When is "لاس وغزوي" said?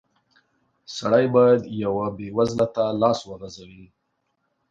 3.01-3.85